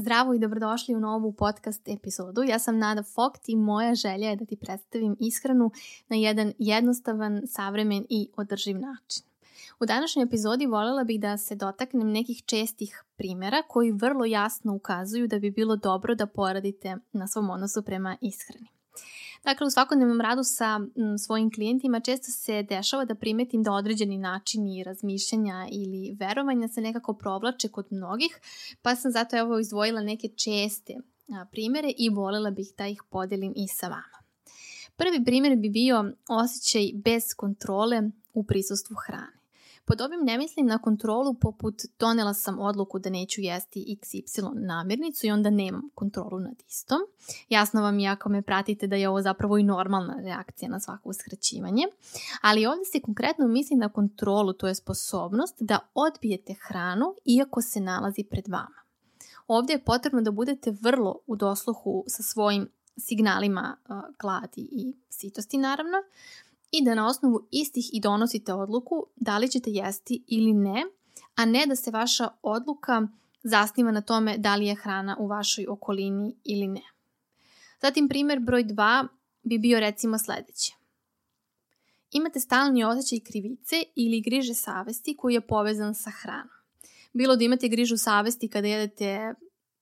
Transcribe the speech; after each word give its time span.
Zdravo 0.00 0.34
i 0.34 0.38
dobrodošli 0.38 0.94
u 0.94 1.00
novu 1.00 1.32
podcast 1.32 1.88
epizodu. 1.88 2.42
Ja 2.42 2.58
sam 2.58 2.78
Nada 2.78 3.02
Fokt 3.02 3.48
i 3.48 3.56
moja 3.56 3.94
želja 3.94 4.28
je 4.28 4.36
da 4.36 4.44
ti 4.44 4.56
predstavim 4.56 5.16
ishranu 5.20 5.70
na 6.08 6.16
jedan 6.16 6.52
jednostavan, 6.58 7.42
savremen 7.46 8.06
i 8.08 8.28
održiv 8.36 8.78
način. 8.78 9.22
U 9.80 9.86
današnjoj 9.86 10.24
epizodi 10.24 10.66
voljela 10.66 11.04
bih 11.04 11.20
da 11.20 11.36
se 11.36 11.54
dotaknem 11.54 12.08
nekih 12.08 12.42
čestih 12.46 13.04
primjera 13.16 13.62
koji 13.68 13.92
vrlo 13.92 14.24
jasno 14.24 14.74
ukazuju 14.74 15.28
da 15.28 15.38
bi 15.38 15.50
bilo 15.50 15.76
dobro 15.76 16.14
da 16.14 16.26
poradite 16.26 16.96
na 17.12 17.28
svom 17.28 17.50
odnosu 17.50 17.82
prema 17.82 18.16
ishrani. 18.20 18.68
Dakle, 19.44 19.66
u 19.66 19.70
svakodnevnom 19.70 20.20
radu 20.20 20.42
sa 20.44 20.76
m, 20.76 21.18
svojim 21.18 21.52
klijentima 21.52 22.00
često 22.00 22.30
se 22.30 22.62
dešava 22.62 23.04
da 23.04 23.14
primetim 23.14 23.62
da 23.62 23.72
određeni 23.72 24.18
načini 24.18 24.84
razmišljanja 24.84 25.68
ili 25.72 26.16
verovanja 26.18 26.68
se 26.68 26.80
nekako 26.80 27.14
provlače 27.14 27.68
kod 27.68 27.86
mnogih, 27.90 28.40
pa 28.82 28.96
sam 28.96 29.12
zato 29.12 29.36
evo 29.36 29.58
izdvojila 29.58 30.00
neke 30.00 30.28
česte 30.28 30.94
primere 31.50 31.92
i 31.98 32.08
volela 32.08 32.50
bih 32.50 32.72
da 32.78 32.86
ih 32.86 33.02
podelim 33.10 33.52
i 33.56 33.68
sa 33.68 33.88
vama. 33.88 34.20
Prvi 34.96 35.24
primjer 35.24 35.56
bi 35.56 35.68
bio 35.68 36.12
osjećaj 36.28 36.90
bez 36.94 37.22
kontrole 37.36 38.02
u 38.34 38.44
prisustvu 38.44 38.96
hrane. 39.06 39.39
Pod 39.90 40.00
ovim 40.00 40.20
ne 40.22 40.38
mislim 40.38 40.66
na 40.66 40.78
kontrolu 40.78 41.34
poput 41.34 41.74
donela 41.98 42.34
sam 42.34 42.58
odluku 42.58 42.98
da 42.98 43.10
neću 43.10 43.40
jesti 43.40 43.98
XY 44.02 44.50
namirnicu 44.54 45.26
i 45.26 45.30
onda 45.30 45.50
nemam 45.50 45.82
kontrolu 45.94 46.40
nad 46.40 46.62
istom. 46.68 46.98
Jasno 47.48 47.82
vam 47.82 47.98
je 47.98 48.08
ako 48.08 48.28
me 48.28 48.42
pratite 48.42 48.86
da 48.86 48.96
je 48.96 49.08
ovo 49.08 49.22
zapravo 49.22 49.58
i 49.58 49.62
normalna 49.62 50.16
reakcija 50.22 50.68
na 50.68 50.80
svako 50.80 51.08
uskraćivanje. 51.08 51.82
Ali 52.42 52.66
ovdje 52.66 52.84
se 52.84 53.00
konkretno 53.00 53.48
misli 53.48 53.76
na 53.76 53.88
kontrolu, 53.88 54.52
to 54.52 54.68
je 54.68 54.74
sposobnost 54.74 55.56
da 55.60 55.78
odbijete 55.94 56.54
hranu 56.68 57.14
iako 57.24 57.62
se 57.62 57.80
nalazi 57.80 58.24
pred 58.24 58.48
vama. 58.48 58.80
Ovdje 59.46 59.74
je 59.74 59.84
potrebno 59.84 60.20
da 60.20 60.30
budete 60.30 60.76
vrlo 60.80 61.18
u 61.26 61.36
dosluhu 61.36 62.04
sa 62.06 62.22
svojim 62.22 62.68
signalima 62.96 63.76
gladi 64.20 64.68
i 64.72 64.92
sitosti 65.08 65.58
naravno, 65.58 65.96
i 66.72 66.84
da 66.84 66.94
na 66.94 67.06
osnovu 67.06 67.48
istih 67.50 67.90
i 67.92 68.00
donosite 68.00 68.54
odluku 68.54 69.06
da 69.16 69.38
li 69.38 69.48
ćete 69.48 69.70
jesti 69.70 70.24
ili 70.26 70.52
ne, 70.52 70.82
a 71.34 71.44
ne 71.44 71.66
da 71.66 71.76
se 71.76 71.90
vaša 71.90 72.28
odluka 72.42 73.08
zasniva 73.42 73.90
na 73.90 74.00
tome 74.00 74.38
da 74.38 74.56
li 74.56 74.66
je 74.66 74.74
hrana 74.74 75.16
u 75.20 75.26
vašoj 75.26 75.66
okolini 75.68 76.36
ili 76.44 76.66
ne. 76.66 76.82
Zatim 77.82 78.08
primjer 78.08 78.40
broj 78.40 78.64
2 78.64 79.06
bi 79.42 79.58
bio 79.58 79.80
recimo 79.80 80.18
sledeći. 80.18 80.74
Imate 82.10 82.40
stalni 82.40 82.84
osjećaj 82.84 83.20
krivice 83.20 83.76
ili 83.96 84.20
griže 84.20 84.54
savesti 84.54 85.16
koji 85.16 85.34
je 85.34 85.40
povezan 85.40 85.94
sa 85.94 86.10
hranom. 86.10 86.60
Bilo 87.12 87.36
da 87.36 87.44
imate 87.44 87.68
grižu 87.68 87.96
savesti 87.96 88.48
kada 88.48 88.68
jedete 88.68 89.34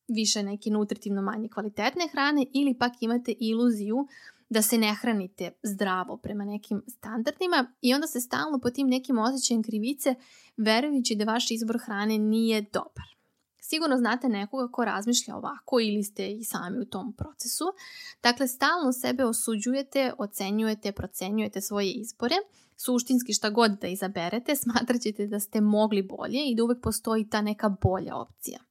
više 0.08 0.42
neke 0.42 0.70
nutritivno 0.70 1.22
manje 1.22 1.48
kvalitetne 1.48 2.08
hrane 2.12 2.46
ili 2.54 2.78
pak 2.78 2.92
imate 3.00 3.34
iluziju 3.40 4.06
da 4.50 4.62
se 4.62 4.78
ne 4.78 4.94
hranite 4.94 5.52
zdravo 5.62 6.16
prema 6.16 6.44
nekim 6.44 6.82
standardima 6.88 7.72
i 7.80 7.94
onda 7.94 8.06
se 8.06 8.20
stalno 8.20 8.58
po 8.60 8.70
tim 8.70 8.88
nekim 8.88 9.18
osjećajem 9.18 9.62
krivice 9.62 10.14
verujući 10.56 11.14
da 11.14 11.24
vaš 11.24 11.50
izbor 11.50 11.78
hrane 11.84 12.18
nije 12.18 12.60
dobar. 12.72 13.18
Sigurno 13.60 13.96
znate 13.96 14.28
nekoga 14.28 14.72
ko 14.72 14.84
razmišlja 14.84 15.36
ovako 15.36 15.80
ili 15.80 16.02
ste 16.02 16.30
i 16.30 16.44
sami 16.44 16.80
u 16.80 16.84
tom 16.84 17.12
procesu. 17.12 17.64
Dakle, 18.22 18.48
stalno 18.48 18.92
sebe 18.92 19.24
osuđujete, 19.24 20.12
ocenjujete, 20.18 20.92
procenjujete 20.92 21.60
svoje 21.60 21.92
izbore. 21.92 22.34
Suštinski 22.76 23.32
šta 23.32 23.50
god 23.50 23.70
da 23.70 23.86
izaberete, 23.86 24.56
smatrat 24.56 25.00
ćete 25.00 25.26
da 25.26 25.40
ste 25.40 25.60
mogli 25.60 26.02
bolje 26.02 26.50
i 26.50 26.54
da 26.56 26.64
uvek 26.64 26.82
postoji 26.82 27.28
ta 27.28 27.40
neka 27.40 27.68
bolja 27.68 28.16
opcija. 28.16 28.67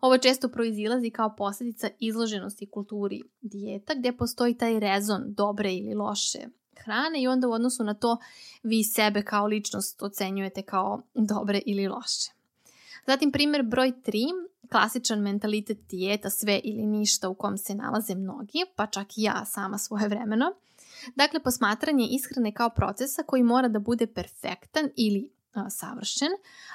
Ovo 0.00 0.18
često 0.18 0.48
proizilazi 0.48 1.10
kao 1.10 1.36
posljedica 1.36 1.88
izloženosti 1.98 2.66
kulturi 2.66 3.22
dijeta 3.40 3.94
gdje 3.94 4.16
postoji 4.16 4.54
taj 4.54 4.80
rezon 4.80 5.22
dobre 5.26 5.74
ili 5.74 5.94
loše 5.94 6.48
hrane 6.84 7.22
i 7.22 7.28
onda 7.28 7.48
u 7.48 7.52
odnosu 7.52 7.84
na 7.84 7.94
to 7.94 8.16
vi 8.62 8.84
sebe 8.84 9.22
kao 9.22 9.46
ličnost 9.46 10.02
ocenjujete 10.02 10.62
kao 10.62 11.02
dobre 11.14 11.60
ili 11.66 11.88
loše. 11.88 12.30
Zatim 13.06 13.32
primjer 13.32 13.62
broj 13.62 13.92
3, 14.06 14.12
klasičan 14.70 15.20
mentalitet 15.20 15.78
dijeta 15.88 16.30
sve 16.30 16.60
ili 16.64 16.86
ništa 16.86 17.28
u 17.28 17.34
kom 17.34 17.58
se 17.58 17.74
nalaze 17.74 18.14
mnogi, 18.14 18.58
pa 18.76 18.86
čak 18.86 19.18
i 19.18 19.22
ja 19.22 19.44
sama 19.44 19.78
svoje 19.78 20.08
vremeno. 20.08 20.52
Dakle, 21.14 21.40
posmatranje 21.40 22.08
ishrane 22.10 22.52
kao 22.52 22.70
procesa 22.70 23.22
koji 23.22 23.42
mora 23.42 23.68
da 23.68 23.78
bude 23.78 24.06
perfektan 24.06 24.88
ili 24.96 25.30
savršen, 25.70 26.28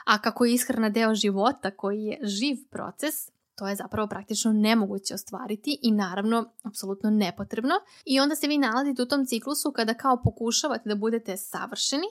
a 0.06 0.22
kako 0.22 0.45
je 0.45 0.53
ishrana 0.53 0.90
deo 0.90 1.16
života 1.16 1.72
koji 1.72 2.03
je 2.03 2.19
živ 2.23 2.57
proces, 2.72 3.16
to 3.56 3.67
je 3.67 3.75
zapravo 3.75 4.07
praktično 4.07 4.53
nemoguće 4.53 5.13
ostvariti 5.13 5.79
i 5.81 5.91
naravno 5.91 6.51
apsolutno 6.63 7.09
nepotrebno. 7.09 7.75
I 8.06 8.19
onda 8.19 8.35
se 8.35 8.47
vi 8.47 8.57
nalazite 8.57 9.01
u 9.01 9.06
tom 9.06 9.25
ciklusu 9.25 9.72
kada 9.72 9.94
kao 9.94 10.22
pokušavate 10.23 10.90
da 10.90 10.95
budete 10.95 11.38
savršeni, 11.38 12.07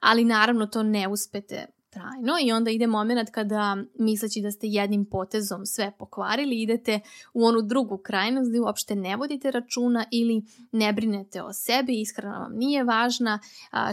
ali 0.00 0.24
naravno 0.24 0.66
to 0.66 0.82
ne 0.82 1.08
uspete 1.08 1.66
trajno 1.90 2.32
i 2.42 2.52
onda 2.52 2.70
ide 2.70 2.86
moment 2.86 3.30
kada 3.30 3.76
misleći 3.98 4.40
da 4.40 4.50
ste 4.50 4.66
jednim 4.66 5.04
potezom 5.04 5.66
sve 5.66 5.92
pokvarili 5.98 6.62
idete 6.62 7.00
u 7.34 7.44
onu 7.44 7.62
drugu 7.62 7.98
krajnost 7.98 8.48
gdje 8.48 8.60
uopšte 8.60 8.94
ne 8.94 9.16
vodite 9.16 9.50
računa 9.50 10.04
ili 10.10 10.42
ne 10.72 10.92
brinete 10.92 11.42
o 11.42 11.52
sebi, 11.52 12.00
ishrana 12.00 12.38
vam 12.38 12.52
nije 12.54 12.84
važna, 12.84 13.38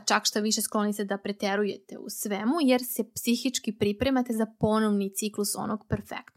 čak 0.05 0.25
što 0.25 0.41
više 0.41 0.61
skloni 0.61 0.93
se 0.93 1.03
da 1.03 1.17
preterujete 1.17 1.97
u 1.97 2.09
svemu 2.09 2.55
jer 2.61 2.81
se 2.83 3.03
psihički 3.15 3.71
pripremate 3.71 4.33
za 4.33 4.45
ponovni 4.59 5.13
ciklus 5.13 5.55
onog 5.55 5.85
perfektnog. 5.89 6.36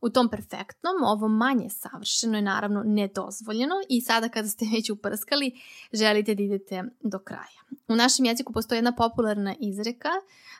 U 0.00 0.10
tom 0.10 0.28
perfektnom, 0.28 0.94
ovo 1.04 1.28
manje 1.28 1.70
savršeno 1.70 2.38
je 2.38 2.42
naravno 2.42 2.82
nedozvoljeno 2.86 3.74
i 3.88 4.00
sada 4.00 4.28
kada 4.28 4.48
ste 4.48 4.64
već 4.74 4.90
uprskali, 4.90 5.60
želite 5.92 6.34
da 6.34 6.42
idete 6.42 6.84
do 7.00 7.18
kraja. 7.18 7.60
U 7.88 7.96
našem 7.96 8.26
jeziku 8.26 8.52
postoji 8.52 8.78
jedna 8.78 8.92
popularna 8.92 9.54
izreka, 9.60 10.10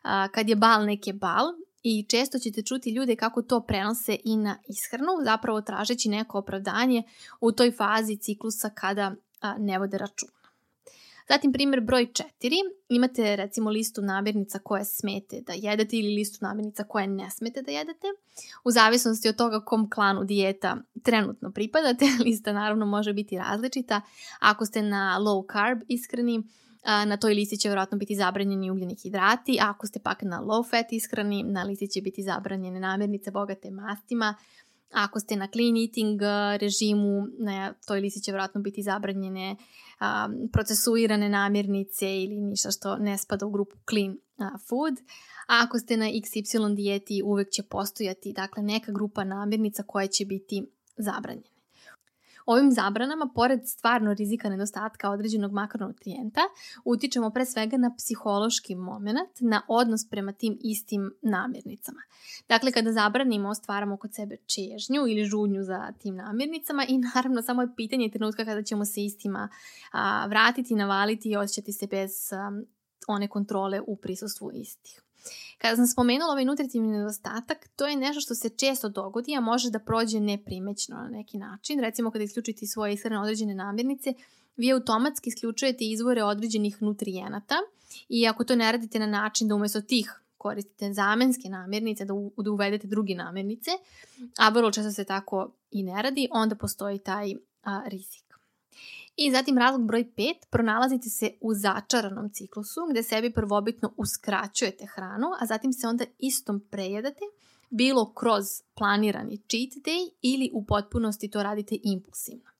a, 0.02 0.28
kad 0.28 0.48
je 0.48 0.56
bal 0.56 0.84
neke 0.84 1.12
bal, 1.12 1.46
i 1.82 2.06
često 2.08 2.38
ćete 2.38 2.62
čuti 2.62 2.90
ljude 2.90 3.16
kako 3.16 3.42
to 3.42 3.60
prenose 3.60 4.16
i 4.24 4.36
na 4.36 4.56
ishranu, 4.68 5.12
zapravo 5.24 5.60
tražeći 5.60 6.08
neko 6.08 6.38
opravdanje 6.38 7.02
u 7.40 7.52
toj 7.52 7.72
fazi 7.72 8.16
ciklusa 8.16 8.70
kada 8.70 9.14
a, 9.40 9.58
ne 9.58 9.78
vode 9.78 9.98
računa. 9.98 10.37
Zatim 11.28 11.52
primjer 11.52 11.80
broj 11.80 12.06
4, 12.06 12.24
imate 12.88 13.36
recimo 13.36 13.70
listu 13.70 14.02
namirnica 14.02 14.58
koje 14.58 14.84
smete 14.84 15.40
da 15.40 15.52
jedete 15.52 15.96
ili 15.96 16.14
listu 16.14 16.38
namirnica 16.40 16.84
koje 16.84 17.06
ne 17.06 17.30
smete 17.30 17.62
da 17.62 17.72
jedete. 17.72 18.06
U 18.64 18.70
zavisnosti 18.70 19.28
od 19.28 19.36
toga 19.36 19.64
kom 19.64 19.90
klanu 19.90 20.24
dijeta 20.24 20.76
trenutno 21.02 21.50
pripadate, 21.50 22.04
lista 22.24 22.52
naravno 22.52 22.86
može 22.86 23.12
biti 23.12 23.38
različita. 23.38 24.00
Ako 24.40 24.64
ste 24.66 24.82
na 24.82 25.18
low 25.20 25.52
carb 25.52 25.80
ishrani, 25.88 26.42
na 27.06 27.16
toj 27.16 27.34
listi 27.34 27.56
će 27.56 27.68
vjerojatno 27.68 27.98
biti 27.98 28.16
zabranjeni 28.16 28.70
ugljeni 28.70 28.96
hidrati, 29.02 29.58
a 29.60 29.70
ako 29.70 29.86
ste 29.86 29.98
pak 29.98 30.22
na 30.22 30.40
low 30.40 30.70
fat 30.70 30.92
ishrani, 30.92 31.42
na 31.42 31.62
listi 31.62 31.88
će 31.88 32.00
biti 32.00 32.22
zabranjene 32.22 32.80
namirnice 32.80 33.30
bogate 33.30 33.70
mastima, 33.70 34.34
ako 34.90 35.20
ste 35.20 35.36
na 35.36 35.48
clean 35.52 35.76
eating 35.76 36.20
režimu, 36.60 37.26
na 37.38 37.74
toj 37.86 38.00
listi 38.00 38.20
će 38.20 38.32
vjerojatno 38.32 38.60
biti 38.60 38.82
zabranjene 38.82 39.56
um, 39.56 40.48
procesuirane 40.52 41.28
namirnice 41.28 42.22
ili 42.22 42.36
ništa 42.36 42.70
što 42.70 42.96
ne 42.96 43.18
spada 43.18 43.46
u 43.46 43.50
grupu 43.50 43.76
clean 43.90 44.10
uh, 44.10 44.60
food. 44.68 44.94
A 45.48 45.64
ako 45.64 45.78
ste 45.78 45.96
na 45.96 46.06
XY 46.06 46.74
dijeti 46.74 47.22
uvek 47.24 47.50
će 47.50 47.62
postojati 47.62 48.32
dakle, 48.32 48.62
neka 48.62 48.92
grupa 48.92 49.24
namirnica 49.24 49.82
koja 49.82 50.06
će 50.06 50.24
biti 50.24 50.66
zabranjene. 50.96 51.57
Ovim 52.48 52.72
zabranama, 52.72 53.30
pored 53.34 53.60
stvarno 53.66 54.14
rizika 54.14 54.48
nedostatka 54.48 55.10
određenog 55.10 55.52
makronutrijenta, 55.52 56.40
utičemo 56.84 57.30
pre 57.30 57.44
svega 57.44 57.76
na 57.76 57.94
psihološki 57.96 58.74
moment, 58.74 59.40
na 59.40 59.62
odnos 59.68 60.08
prema 60.10 60.32
tim 60.32 60.58
istim 60.60 61.10
namirnicama. 61.22 62.00
Dakle, 62.48 62.72
kada 62.72 62.92
zabranimo, 62.92 63.54
stvaramo 63.54 63.96
kod 63.96 64.14
sebe 64.14 64.36
čežnju 64.36 65.06
ili 65.08 65.24
žudnju 65.24 65.62
za 65.62 65.92
tim 65.98 66.16
namirnicama 66.16 66.84
i 66.88 66.98
naravno 66.98 67.42
samo 67.42 67.62
je 67.62 67.74
pitanje 67.76 68.10
trenutka 68.10 68.44
kada 68.44 68.62
ćemo 68.62 68.84
se 68.84 69.04
istima 69.04 69.48
a, 69.92 70.26
vratiti, 70.26 70.74
navaliti 70.74 71.30
i 71.30 71.36
osjećati 71.36 71.72
se 71.72 71.86
bez 71.86 72.32
a, 72.32 72.62
one 73.08 73.28
kontrole 73.28 73.80
u 73.86 73.96
prisustvu 73.96 74.50
istih. 74.54 75.07
Kada 75.58 75.76
sam 75.76 75.86
spomenula 75.86 76.32
ovaj 76.32 76.44
nutritivni 76.44 76.88
nedostatak, 76.88 77.68
to 77.76 77.86
je 77.86 77.96
nešto 77.96 78.20
što 78.20 78.34
se 78.34 78.48
često 78.48 78.88
dogodi, 78.88 79.36
a 79.36 79.40
može 79.40 79.70
da 79.70 79.78
prođe 79.78 80.20
neprimećno 80.20 80.96
na 80.96 81.08
neki 81.08 81.38
način. 81.38 81.80
Recimo 81.80 82.10
kada 82.10 82.24
isključite 82.24 82.66
svoje 82.66 82.94
ishrane 82.94 83.20
određene 83.20 83.54
namirnice, 83.54 84.14
vi 84.56 84.72
automatski 84.72 85.28
isključujete 85.28 85.84
izvore 85.84 86.24
određenih 86.24 86.82
nutrijenata 86.82 87.54
i 88.08 88.26
ako 88.26 88.44
to 88.44 88.56
ne 88.56 88.72
radite 88.72 88.98
na 88.98 89.06
način 89.06 89.48
da 89.48 89.54
umesto 89.54 89.80
tih 89.80 90.20
koristite 90.38 90.92
zamenske 90.92 91.48
namirnice, 91.48 92.04
da, 92.04 92.14
u, 92.14 92.32
da 92.36 92.50
uvedete 92.50 92.86
druge 92.86 93.14
namirnice, 93.14 93.70
a 94.38 94.48
vrlo 94.48 94.70
često 94.70 94.92
se 94.92 95.04
tako 95.04 95.50
i 95.70 95.82
ne 95.82 96.02
radi, 96.02 96.28
onda 96.30 96.54
postoji 96.54 96.98
taj 96.98 97.34
a, 97.62 97.82
rizik. 97.86 98.27
I 99.20 99.30
zatim 99.30 99.58
razlog 99.58 99.86
broj 99.86 100.04
5, 100.16 100.34
pronalazite 100.50 101.08
se 101.08 101.30
u 101.40 101.54
začaranom 101.54 102.30
ciklusu 102.32 102.80
gdje 102.90 103.02
sebi 103.02 103.32
prvobitno 103.32 103.92
uskraćujete 103.96 104.86
hranu, 104.86 105.26
a 105.40 105.46
zatim 105.46 105.72
se 105.72 105.86
onda 105.86 106.04
istom 106.18 106.60
prejedate, 106.70 107.24
bilo 107.70 108.12
kroz 108.12 108.44
planirani 108.74 109.36
cheat 109.36 109.72
day 109.86 110.10
ili 110.22 110.50
u 110.54 110.64
potpunosti 110.66 111.30
to 111.30 111.42
radite 111.42 111.76
impulsivno. 111.82 112.50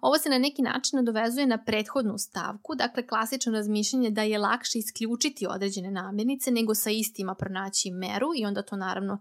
Ovo 0.00 0.18
se 0.18 0.28
na 0.28 0.38
neki 0.38 0.62
način 0.62 0.96
nadovezuje 0.96 1.46
na 1.46 1.64
prethodnu 1.64 2.18
stavku, 2.18 2.74
dakle 2.74 3.06
klasično 3.06 3.52
razmišljanje 3.52 4.10
da 4.10 4.22
je 4.22 4.38
lakše 4.38 4.78
isključiti 4.78 5.46
određene 5.46 5.90
namirnice 5.90 6.50
nego 6.50 6.74
sa 6.74 6.90
istima 6.90 7.34
pronaći 7.34 7.90
meru 7.90 8.26
i 8.36 8.44
onda 8.44 8.62
to 8.62 8.76
naravno 8.76 9.18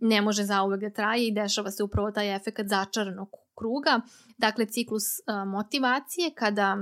ne 0.00 0.22
može 0.22 0.44
zauvek 0.44 0.80
da 0.80 0.90
traje 0.90 1.26
i 1.26 1.34
dešava 1.34 1.70
se 1.70 1.82
upravo 1.82 2.10
taj 2.10 2.36
efekt 2.36 2.68
začaranog 2.68 3.28
kruga, 3.54 4.00
dakle 4.38 4.66
ciklus 4.66 5.04
motivacije 5.46 6.30
kada 6.34 6.76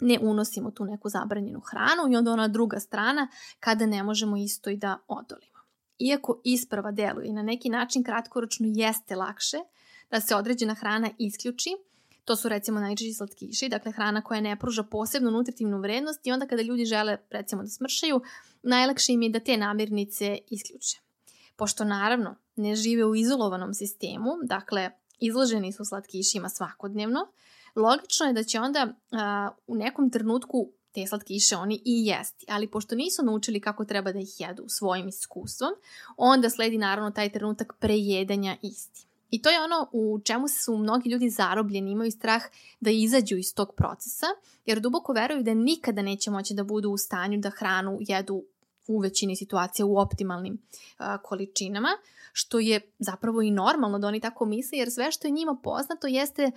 ne 0.00 0.18
unosimo 0.22 0.70
tu 0.70 0.84
neku 0.84 1.08
zabranjenu 1.08 1.60
hranu 1.60 2.12
i 2.12 2.16
onda 2.16 2.32
ona 2.32 2.48
druga 2.48 2.80
strana 2.80 3.28
kada 3.60 3.86
ne 3.86 4.02
možemo 4.02 4.36
isto 4.36 4.70
i 4.70 4.76
da 4.76 4.98
odolimo. 5.08 5.60
Iako 5.98 6.40
isprava 6.44 6.90
deluje 6.90 7.28
i 7.28 7.32
na 7.32 7.42
neki 7.42 7.68
način 7.68 8.04
kratkoročno 8.04 8.66
jeste 8.68 9.16
lakše 9.16 9.58
da 10.10 10.20
se 10.20 10.34
određena 10.34 10.74
hrana 10.74 11.10
isključi, 11.18 11.70
To 12.24 12.36
su 12.36 12.48
recimo 12.48 12.80
najčešći 12.80 13.14
slatkiši, 13.14 13.68
dakle 13.68 13.92
hrana 13.92 14.22
koja 14.22 14.40
ne 14.40 14.58
pruža 14.58 14.82
posebnu 14.82 15.30
nutritivnu 15.30 15.80
vrednost 15.80 16.26
i 16.26 16.32
onda 16.32 16.46
kada 16.46 16.62
ljudi 16.62 16.84
žele 16.84 17.16
recimo 17.30 17.62
da 17.62 17.68
smršaju, 17.68 18.20
najlakše 18.62 19.12
im 19.12 19.22
je 19.22 19.30
da 19.30 19.40
te 19.40 19.56
namirnice 19.56 20.38
isključe. 20.50 20.98
Pošto 21.56 21.84
naravno 21.84 22.36
ne 22.56 22.74
žive 22.74 23.04
u 23.04 23.14
izolovanom 23.14 23.74
sistemu, 23.74 24.30
dakle 24.42 24.90
izloženi 25.20 25.72
su 25.72 25.84
slatkišima 25.84 26.48
svakodnevno, 26.48 27.26
logično 27.76 28.26
je 28.26 28.32
da 28.32 28.44
će 28.44 28.60
onda 28.60 28.94
a, 29.10 29.50
u 29.66 29.74
nekom 29.74 30.10
trenutku 30.10 30.72
te 30.92 31.06
slatkiše 31.06 31.56
oni 31.56 31.82
i 31.84 32.06
jesti, 32.06 32.46
ali 32.48 32.70
pošto 32.70 32.94
nisu 32.94 33.22
naučili 33.22 33.60
kako 33.60 33.84
treba 33.84 34.12
da 34.12 34.18
ih 34.18 34.40
jedu 34.40 34.64
svojim 34.68 35.08
iskustvom, 35.08 35.70
onda 36.16 36.50
sledi 36.50 36.78
naravno 36.78 37.10
taj 37.10 37.32
trenutak 37.32 37.76
prejedanja 37.80 38.56
isti. 38.62 39.06
I 39.30 39.42
to 39.42 39.50
je 39.50 39.62
ono 39.62 39.88
u 39.92 40.20
čemu 40.24 40.48
su 40.48 40.76
mnogi 40.76 41.10
ljudi 41.10 41.30
zarobljeni, 41.30 41.90
imaju 41.90 42.10
strah 42.10 42.42
da 42.80 42.90
izađu 42.90 43.36
iz 43.36 43.54
tog 43.54 43.74
procesa, 43.76 44.26
jer 44.66 44.80
duboko 44.80 45.12
veruju 45.12 45.42
da 45.42 45.54
nikada 45.54 46.02
neće 46.02 46.30
moći 46.30 46.54
da 46.54 46.64
budu 46.64 46.90
u 46.90 46.96
stanju 46.96 47.38
da 47.38 47.50
hranu 47.50 47.98
jedu 48.00 48.44
u 48.90 48.98
većini 48.98 49.36
situacija 49.36 49.86
u 49.86 49.98
optimalnim 49.98 50.54
uh, 50.54 51.06
količinama, 51.22 51.88
što 52.32 52.58
je 52.58 52.80
zapravo 52.98 53.42
i 53.42 53.50
normalno 53.50 53.98
da 53.98 54.06
oni 54.06 54.20
tako 54.20 54.44
misle, 54.44 54.78
jer 54.78 54.90
sve 54.90 55.12
što 55.12 55.28
je 55.28 55.32
njima 55.32 55.56
poznato 55.62 56.06
jeste 56.06 56.50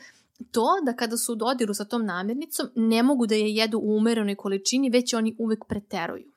to 0.51 0.67
da 0.83 0.93
kada 0.93 1.17
su 1.17 1.33
u 1.33 1.35
dodiru 1.35 1.73
sa 1.73 1.85
tom 1.85 2.05
namirnicom 2.05 2.67
ne 2.75 3.03
mogu 3.03 3.27
da 3.27 3.35
je 3.35 3.55
jedu 3.55 3.79
u 3.79 3.97
umerenoj 3.97 4.35
količini, 4.35 4.89
već 4.89 5.13
oni 5.13 5.35
uvek 5.39 5.65
preteruju. 5.65 6.31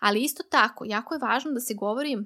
Ali 0.00 0.22
isto 0.22 0.42
tako, 0.42 0.84
jako 0.84 1.14
je 1.14 1.18
važno 1.18 1.52
da 1.52 1.60
se 1.60 1.74
govori 1.74 2.18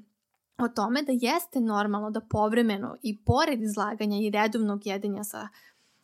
o 0.59 0.69
tome 0.69 1.03
da 1.03 1.13
jeste 1.13 1.61
normalno 1.61 2.11
da 2.11 2.21
povremeno 2.21 2.97
i 3.03 3.17
pored 3.17 3.63
izlaganja 3.63 4.19
i 4.19 4.31
redovnog 4.31 4.87
jedenja 4.87 5.25
sa 5.25 5.49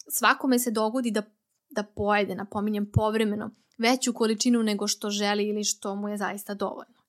svakome 0.09 0.59
se 0.59 0.71
dogodi 0.71 1.11
da, 1.11 1.23
da 1.71 1.83
pojede, 1.83 2.35
napominjem 2.35 2.91
povremeno, 2.93 3.51
veću 3.79 4.13
količinu 4.13 4.63
nego 4.63 4.87
što 4.87 5.11
želi 5.11 5.49
ili 5.49 5.65
što 5.65 5.95
mu 5.95 6.09
je 6.09 6.17
zaista 6.17 6.55
dovoljno. 6.55 7.04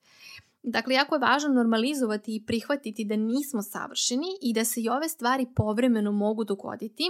Dakle, 0.68 0.96
jako 0.96 1.16
je 1.16 1.20
važno 1.20 1.50
normalizovati 1.50 2.36
i 2.36 2.46
prihvatiti 2.46 3.06
da 3.06 3.16
nismo 3.16 3.62
savršeni 3.62 4.28
i 4.42 4.54
da 4.54 4.66
se 4.66 4.82
i 4.82 4.90
ove 4.90 5.10
stvari 5.10 5.48
povremeno 5.56 6.12
mogu 6.12 6.44
dogoditi, 6.44 7.04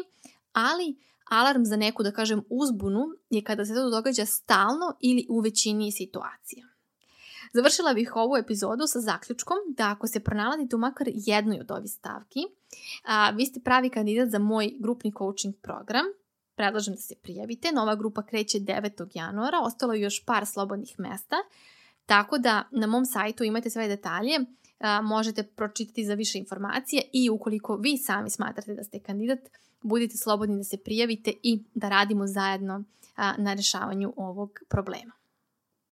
ali 0.54 0.96
alarm 1.30 1.64
za 1.64 1.76
neku, 1.76 2.04
da 2.04 2.12
kažem, 2.12 2.44
uzbunu 2.50 3.06
je 3.30 3.44
kada 3.44 3.66
se 3.66 3.74
to 3.74 3.90
događa 3.90 4.26
stalno 4.26 4.96
ili 5.02 5.26
u 5.30 5.40
većini 5.40 5.92
situacija. 5.92 6.68
Završila 7.54 7.94
bih 7.94 8.16
ovu 8.16 8.38
epizodu 8.38 8.88
sa 8.88 9.00
zaključkom 9.00 9.58
da 9.78 9.90
ako 9.90 10.08
se 10.08 10.20
pronalazite 10.20 10.76
u 10.76 10.80
makar 10.80 11.08
jednoj 11.14 11.60
od 11.60 11.72
ovih 11.72 11.92
stavki, 11.92 12.40
a, 13.04 13.30
vi 13.30 13.46
ste 13.46 13.60
pravi 13.60 13.90
kandidat 13.90 14.30
za 14.30 14.40
moj 14.40 14.74
grupni 14.80 15.12
coaching 15.18 15.56
program. 15.62 16.06
Predlažem 16.56 16.94
da 16.94 17.02
se 17.02 17.16
prijavite. 17.22 17.72
Nova 17.72 17.96
grupa 17.96 18.24
kreće 18.24 18.60
9. 18.60 19.08
januara, 19.14 19.60
ostalo 19.62 19.94
je 19.94 20.02
još 20.02 20.26
par 20.26 20.46
slobodnih 20.46 20.96
mesta, 21.00 21.36
tako 22.06 22.38
da 22.38 22.64
na 22.72 22.88
mom 22.88 23.06
sajtu 23.06 23.44
imate 23.44 23.70
sve 23.70 23.88
detalje, 23.88 24.40
možete 25.04 25.44
pročitati 25.44 26.06
za 26.06 26.14
više 26.14 26.38
informacije 26.38 27.02
i 27.14 27.30
ukoliko 27.30 27.76
vi 27.76 27.98
sami 27.98 28.30
smatrate 28.30 28.74
da 28.74 28.84
ste 28.84 29.00
kandidat, 29.00 29.40
budite 29.82 30.18
slobodni 30.18 30.58
da 30.58 30.64
se 30.64 30.78
prijavite 30.78 31.34
i 31.44 31.64
da 31.74 31.90
radimo 31.90 32.28
zajedno 32.28 32.84
na 33.38 33.54
rešavanju 33.54 34.14
ovog 34.18 34.60
problema. 34.70 35.12